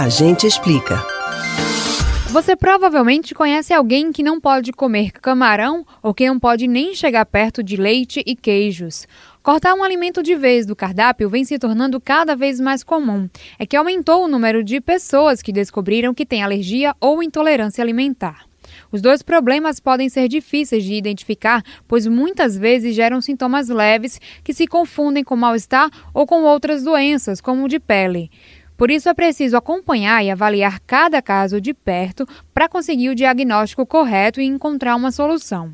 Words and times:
A 0.00 0.08
gente 0.08 0.46
explica. 0.46 0.96
Você 2.30 2.56
provavelmente 2.56 3.34
conhece 3.34 3.74
alguém 3.74 4.10
que 4.10 4.22
não 4.22 4.40
pode 4.40 4.72
comer 4.72 5.12
camarão 5.12 5.84
ou 6.02 6.14
que 6.14 6.26
não 6.26 6.40
pode 6.40 6.66
nem 6.66 6.94
chegar 6.94 7.26
perto 7.26 7.62
de 7.62 7.76
leite 7.76 8.22
e 8.24 8.34
queijos. 8.34 9.06
Cortar 9.42 9.74
um 9.74 9.84
alimento 9.84 10.22
de 10.22 10.34
vez 10.34 10.64
do 10.64 10.74
cardápio 10.74 11.28
vem 11.28 11.44
se 11.44 11.58
tornando 11.58 12.00
cada 12.00 12.34
vez 12.34 12.58
mais 12.58 12.82
comum. 12.82 13.28
É 13.58 13.66
que 13.66 13.76
aumentou 13.76 14.24
o 14.24 14.28
número 14.28 14.64
de 14.64 14.80
pessoas 14.80 15.42
que 15.42 15.52
descobriram 15.52 16.14
que 16.14 16.24
têm 16.24 16.42
alergia 16.42 16.96
ou 16.98 17.22
intolerância 17.22 17.84
alimentar. 17.84 18.46
Os 18.90 19.02
dois 19.02 19.22
problemas 19.22 19.80
podem 19.80 20.08
ser 20.08 20.28
difíceis 20.28 20.82
de 20.82 20.94
identificar, 20.94 21.62
pois 21.86 22.06
muitas 22.06 22.56
vezes 22.56 22.94
geram 22.94 23.20
sintomas 23.20 23.68
leves 23.68 24.18
que 24.42 24.54
se 24.54 24.66
confundem 24.66 25.22
com 25.22 25.36
mal-estar 25.36 25.90
ou 26.14 26.26
com 26.26 26.42
outras 26.42 26.82
doenças, 26.82 27.40
como 27.40 27.64
o 27.64 27.68
de 27.68 27.78
pele. 27.78 28.30
Por 28.80 28.90
isso 28.90 29.10
é 29.10 29.12
preciso 29.12 29.58
acompanhar 29.58 30.24
e 30.24 30.30
avaliar 30.30 30.80
cada 30.86 31.20
caso 31.20 31.60
de 31.60 31.74
perto 31.74 32.24
para 32.54 32.66
conseguir 32.66 33.10
o 33.10 33.14
diagnóstico 33.14 33.84
correto 33.84 34.40
e 34.40 34.46
encontrar 34.46 34.96
uma 34.96 35.10
solução. 35.10 35.68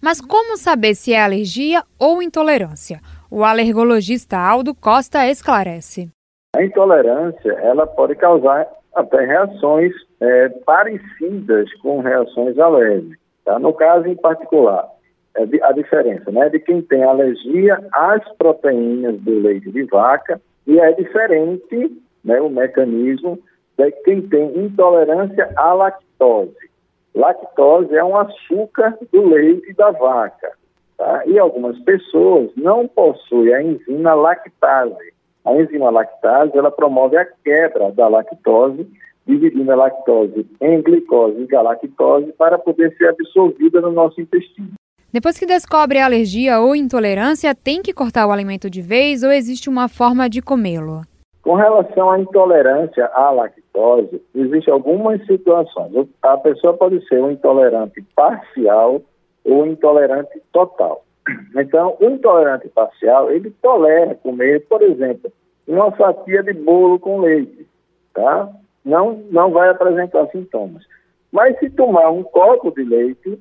Mas 0.00 0.18
como 0.18 0.56
saber 0.56 0.94
se 0.94 1.12
é 1.12 1.22
alergia 1.22 1.82
ou 1.98 2.22
intolerância? 2.22 3.00
O 3.30 3.44
alergologista 3.44 4.38
Aldo 4.38 4.74
Costa 4.74 5.28
esclarece. 5.28 6.08
A 6.56 6.64
intolerância 6.64 7.52
ela 7.52 7.86
pode 7.86 8.14
causar 8.14 8.66
até 8.96 9.26
reações 9.26 9.92
é, 10.18 10.48
parecidas 10.64 11.70
com 11.82 12.00
reações 12.00 12.58
alérgicas. 12.58 13.18
Tá? 13.44 13.58
No 13.58 13.74
caso 13.74 14.06
em 14.06 14.16
particular, 14.16 14.88
é 15.36 15.42
a 15.64 15.72
diferença 15.72 16.30
né, 16.30 16.48
de 16.48 16.60
quem 16.60 16.80
tem 16.80 17.04
alergia 17.04 17.78
às 17.92 18.26
proteínas 18.38 19.20
do 19.20 19.38
leite 19.38 19.70
de 19.70 19.82
vaca 19.82 20.40
e 20.66 20.80
é 20.80 20.92
diferente 20.92 22.07
né, 22.28 22.40
o 22.40 22.50
mecanismo 22.50 23.38
de 23.76 23.90
quem 24.04 24.20
tem 24.28 24.58
intolerância 24.58 25.50
à 25.56 25.72
lactose. 25.72 26.68
Lactose 27.14 27.94
é 27.96 28.04
um 28.04 28.16
açúcar 28.16 28.98
do 29.10 29.28
leite 29.28 29.72
da 29.72 29.90
vaca. 29.90 30.52
Tá? 30.98 31.22
E 31.26 31.38
algumas 31.38 31.78
pessoas 31.80 32.50
não 32.56 32.86
possuem 32.86 33.54
a 33.54 33.62
enzima 33.62 34.14
lactase. 34.14 35.14
A 35.44 35.54
enzima 35.54 35.90
lactase 35.90 36.56
ela 36.56 36.70
promove 36.70 37.16
a 37.16 37.24
quebra 37.24 37.90
da 37.92 38.08
lactose, 38.08 38.86
dividindo 39.26 39.72
a 39.72 39.76
lactose 39.76 40.46
em 40.60 40.82
glicose 40.82 41.40
e 41.40 41.46
galactose 41.46 42.32
para 42.32 42.58
poder 42.58 42.94
ser 42.96 43.08
absorvida 43.08 43.80
no 43.80 43.92
nosso 43.92 44.20
intestino. 44.20 44.72
Depois 45.10 45.38
que 45.38 45.46
descobre 45.46 45.98
a 45.98 46.04
alergia 46.04 46.60
ou 46.60 46.76
intolerância, 46.76 47.54
tem 47.54 47.80
que 47.80 47.94
cortar 47.94 48.26
o 48.26 48.32
alimento 48.32 48.68
de 48.68 48.82
vez 48.82 49.22
ou 49.22 49.32
existe 49.32 49.70
uma 49.70 49.88
forma 49.88 50.28
de 50.28 50.42
comê-lo? 50.42 51.02
Com 51.48 51.54
relação 51.54 52.10
à 52.10 52.20
intolerância 52.20 53.06
à 53.06 53.30
lactose, 53.30 54.22
existem 54.34 54.70
algumas 54.70 55.24
situações. 55.24 56.06
A 56.20 56.36
pessoa 56.36 56.76
pode 56.76 57.02
ser 57.08 57.22
um 57.22 57.30
intolerante 57.30 58.04
parcial 58.14 59.00
ou 59.46 59.66
intolerante 59.66 60.42
total. 60.52 61.06
Então, 61.56 61.96
o 62.00 62.04
intolerante 62.04 62.68
parcial, 62.68 63.30
ele 63.30 63.50
tolera 63.62 64.14
comer, 64.16 64.66
por 64.68 64.82
exemplo, 64.82 65.32
uma 65.66 65.90
fatia 65.92 66.42
de 66.42 66.52
bolo 66.52 66.98
com 66.98 67.18
leite, 67.22 67.66
tá? 68.12 68.50
Não, 68.84 69.24
não 69.30 69.50
vai 69.50 69.70
apresentar 69.70 70.26
sintomas. 70.26 70.82
Mas 71.32 71.58
se 71.60 71.70
tomar 71.70 72.10
um 72.10 72.24
copo 72.24 72.70
de 72.72 72.84
leite, 72.84 73.40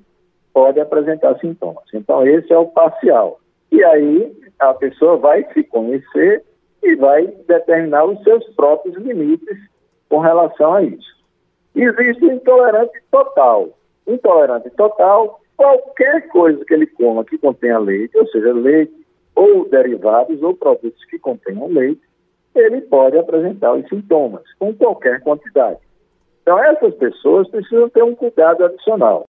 pode 0.53 0.79
apresentar 0.79 1.37
sintomas. 1.39 1.83
Então, 1.93 2.25
esse 2.25 2.53
é 2.53 2.57
o 2.57 2.67
parcial. 2.67 3.41
E 3.69 3.83
aí, 3.83 4.33
a 4.59 4.73
pessoa 4.73 5.17
vai 5.17 5.45
se 5.51 5.61
conhecer 5.65 6.45
e 6.83 6.95
vai 6.95 7.27
determinar 7.47 8.05
os 8.05 8.21
seus 8.23 8.43
próprios 8.55 8.95
limites 8.97 9.57
com 10.09 10.19
relação 10.19 10.73
a 10.73 10.83
isso. 10.83 11.17
Existe 11.75 12.25
intolerante 12.25 12.99
total. 13.11 13.77
Intolerante 14.07 14.69
total, 14.71 15.39
qualquer 15.55 16.27
coisa 16.29 16.63
que 16.65 16.73
ele 16.73 16.87
coma 16.87 17.25
que 17.25 17.37
contenha 17.37 17.79
leite, 17.79 18.17
ou 18.17 18.27
seja, 18.27 18.53
leite 18.53 18.93
ou 19.35 19.69
derivados 19.69 20.41
ou 20.41 20.55
produtos 20.55 21.03
que 21.05 21.19
contenham 21.19 21.67
leite, 21.67 22.01
ele 22.55 22.81
pode 22.81 23.17
apresentar 23.17 23.73
os 23.73 23.87
sintomas 23.87 24.41
com 24.57 24.73
qualquer 24.73 25.21
quantidade. 25.21 25.79
Então, 26.41 26.57
essas 26.63 26.95
pessoas 26.95 27.47
precisam 27.49 27.89
ter 27.89 28.03
um 28.03 28.15
cuidado 28.15 28.65
adicional. 28.65 29.25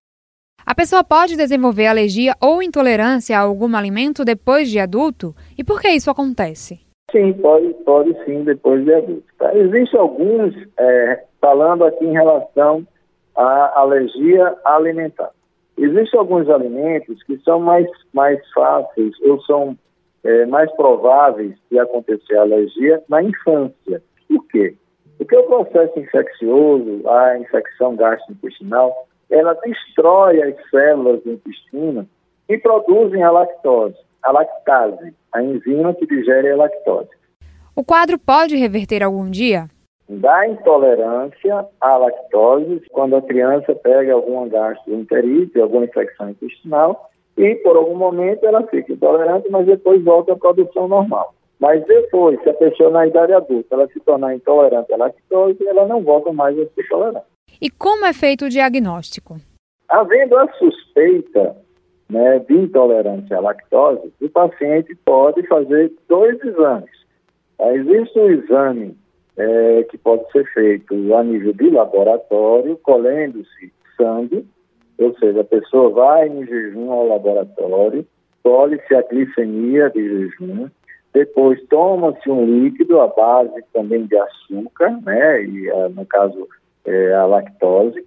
A 0.65 0.73
pessoa 0.73 1.03
pode 1.03 1.35
desenvolver 1.35 1.87
alergia 1.87 2.35
ou 2.41 2.63
intolerância 2.63 3.37
a 3.37 3.41
algum 3.41 3.75
alimento 3.75 4.23
depois 4.23 4.69
de 4.69 4.79
adulto? 4.79 5.35
E 5.57 5.63
por 5.63 5.81
que 5.81 5.89
isso 5.89 6.09
acontece? 6.09 6.79
Sim, 7.11 7.33
pode, 7.33 7.73
pode 7.85 8.13
sim, 8.25 8.43
depois 8.43 8.83
de 8.83 8.93
adulto. 8.93 9.23
Tá? 9.37 9.55
Existem 9.55 9.99
alguns, 9.99 10.55
é, 10.77 11.23
falando 11.41 11.85
aqui 11.85 12.05
em 12.05 12.13
relação 12.13 12.85
à 13.35 13.79
alergia 13.79 14.55
alimentar. 14.65 15.31
Existem 15.77 16.19
alguns 16.19 16.49
alimentos 16.49 17.21
que 17.23 17.37
são 17.39 17.59
mais, 17.59 17.87
mais 18.13 18.39
fáceis 18.51 19.13
ou 19.21 19.41
são 19.41 19.77
é, 20.23 20.45
mais 20.45 20.71
prováveis 20.73 21.55
de 21.71 21.79
acontecer 21.79 22.37
alergia 22.37 23.01
na 23.07 23.23
infância. 23.23 24.01
Por 24.27 24.45
quê? 24.47 24.75
Porque 25.17 25.35
o 25.35 25.43
processo 25.43 25.99
infeccioso, 25.99 27.07
a 27.07 27.39
infecção 27.39 27.95
gastrointestinal, 27.95 29.07
ela 29.29 29.53
destrói 29.53 30.41
as 30.41 30.69
células 30.69 31.23
do 31.23 31.31
intestino 31.31 32.07
e 32.47 32.57
produzem 32.57 33.23
a 33.23 33.31
lactose 33.31 33.97
a 34.23 34.31
lactase, 34.31 35.13
a 35.33 35.41
enzima 35.41 35.93
que 35.93 36.05
digere 36.05 36.51
a 36.51 36.57
lactose. 36.57 37.09
O 37.75 37.83
quadro 37.83 38.19
pode 38.19 38.55
reverter 38.55 39.03
algum 39.03 39.29
dia? 39.29 39.67
Da 40.09 40.47
intolerância 40.47 41.65
à 41.79 41.97
lactose, 41.97 42.81
quando 42.91 43.15
a 43.15 43.21
criança 43.21 43.75
pega 43.75 44.13
alguma 44.13 44.47
gastroenterite, 44.47 45.59
alguma 45.59 45.85
infecção 45.85 46.29
intestinal, 46.31 47.09
e 47.37 47.55
por 47.55 47.77
algum 47.77 47.95
momento 47.95 48.45
ela 48.45 48.65
fica 48.67 48.91
intolerante, 48.91 49.49
mas 49.49 49.65
depois 49.65 50.03
volta 50.03 50.33
à 50.33 50.35
produção 50.35 50.87
normal. 50.87 51.33
Mas 51.59 51.85
depois, 51.85 52.41
se 52.41 52.49
a 52.49 52.53
pessoa 52.53 52.89
na 52.89 53.05
idade 53.05 53.33
adulta 53.33 53.75
ela 53.75 53.87
se 53.87 53.99
tornar 53.99 54.33
intolerante 54.33 54.93
à 54.93 54.97
lactose, 54.97 55.67
ela 55.67 55.85
não 55.85 56.01
volta 56.01 56.33
mais 56.33 56.57
a 56.57 56.65
ser 56.65 56.87
tolerante. 56.87 57.25
E 57.61 57.69
como 57.69 58.05
é 58.05 58.13
feito 58.13 58.45
o 58.45 58.49
diagnóstico? 58.49 59.35
Havendo 59.89 60.37
a 60.37 60.51
suspeita 60.53 61.55
né, 62.09 62.39
de 62.39 62.53
intolerância 62.53 63.37
à 63.37 63.39
lactose, 63.39 64.11
o 64.19 64.29
paciente 64.29 64.95
pode 65.05 65.45
fazer 65.47 65.91
dois 66.07 66.43
exames. 66.43 66.89
Existe 67.61 68.19
um 68.19 68.31
exame 68.31 68.97
é, 69.37 69.83
que 69.83 69.97
pode 69.97 70.29
ser 70.31 70.45
feito 70.53 71.15
a 71.15 71.23
nível 71.23 71.53
de 71.53 71.69
laboratório, 71.69 72.77
colhendo-se 72.83 73.71
sangue, 73.95 74.45
ou 74.97 75.15
seja, 75.17 75.41
a 75.41 75.45
pessoa 75.45 75.89
vai 75.91 76.27
em 76.27 76.45
jejum 76.45 76.91
ao 76.91 77.07
laboratório, 77.07 78.05
colhe-se 78.43 78.95
a 78.95 79.01
glicemia 79.03 79.89
de 79.89 80.01
jejum, 80.01 80.67
depois 81.13 81.61
toma-se 81.69 82.29
um 82.29 82.45
líquido 82.45 82.99
à 82.99 83.07
base 83.07 83.63
também 83.73 84.05
de 84.05 84.17
açúcar, 84.17 84.99
né, 85.05 85.43
e 85.43 85.71
no 85.93 86.05
caso 86.05 86.47
é, 86.85 87.13
a 87.13 87.25
lactose, 87.25 88.05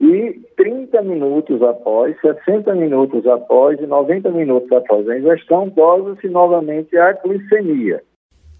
e 0.00 0.40
30 0.56 1.02
minutos 1.02 1.62
após, 1.62 2.18
60 2.20 2.74
minutos 2.74 3.26
após 3.26 3.80
e 3.80 3.86
90 3.86 4.30
minutos 4.30 4.70
após 4.72 5.08
a 5.08 5.18
ingestão, 5.18 5.68
dosa-se 5.68 6.28
novamente 6.28 6.96
a 6.96 7.12
glicemia. 7.12 8.02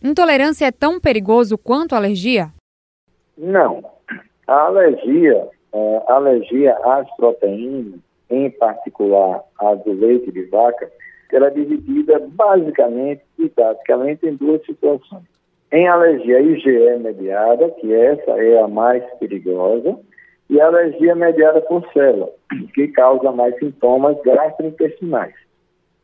Intolerância 0.03 0.67
é 0.67 0.73
tão 0.73 1.01
perigoso 1.01 1.59
quanto 1.59 1.95
a 1.95 1.99
alergia? 1.99 2.49
Não. 3.37 3.83
A 4.47 4.67
alergia, 4.67 5.49
é, 5.73 6.03
a 6.09 6.15
alergia 6.15 6.77
às 6.85 7.09
proteínas, 7.17 8.01
em 8.31 8.51
particular 8.51 9.43
a 9.61 9.75
do 9.75 9.93
leite 9.93 10.33
de 10.33 10.43
vaca, 10.45 10.91
ela 11.33 11.49
é 11.49 11.51
dividida 11.51 12.19
basicamente, 12.29 13.23
didaticamente, 13.39 14.27
em 14.27 14.35
duas 14.35 14.65
situações. 14.65 15.25
Em 15.73 15.89
alergia 15.89 16.41
IgE 16.41 16.99
mediada, 16.99 17.69
que 17.81 17.93
essa 17.93 18.31
é 18.32 18.62
a 18.62 18.69
mais 18.69 19.05
perigosa, 19.19 19.99
e 20.48 20.60
alergia 20.60 21.14
mediada 21.14 21.60
por 21.62 21.87
célula, 21.93 22.31
que 22.75 22.88
causa 22.88 23.32
mais 23.32 23.58
sintomas 23.58 24.16
gastrointestinais. 24.22 25.34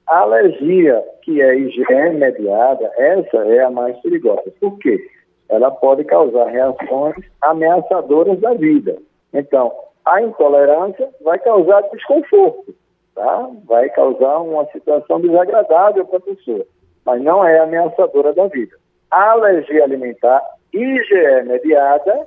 A 0.07 0.19
alergia 0.21 1.03
que 1.23 1.41
é 1.41 1.55
IgE 1.55 1.85
mediada, 2.15 2.91
essa 2.97 3.39
é 3.47 3.61
a 3.61 3.71
mais 3.71 3.97
perigosa. 4.01 4.53
Por 4.61 4.79
quê? 4.79 4.99
Ela 5.49 5.71
pode 5.71 6.05
causar 6.05 6.47
reações 6.47 7.15
ameaçadoras 7.41 8.41
da 8.41 8.55
vida. 8.55 8.97
Então, 9.33 9.73
a 10.05 10.21
intolerância 10.21 11.09
vai 11.23 11.39
causar 11.39 11.83
desconforto, 11.93 12.75
tá? 13.15 13.49
Vai 13.67 13.89
causar 13.91 14.39
uma 14.39 14.67
situação 14.67 15.21
desagradável 15.21 16.05
para 16.07 16.19
a 16.19 16.23
pessoa, 16.23 16.67
mas 17.07 17.23
não 17.23 17.45
é 17.45 17.61
ameaçadora 17.61 18.33
da 18.33 18.49
vida. 18.49 18.77
A 19.11 19.33
alergia 19.33 19.85
alimentar 19.85 20.43
IgE 20.73 21.43
mediada 21.47 22.27